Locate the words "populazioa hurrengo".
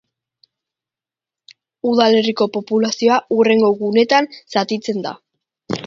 2.57-3.73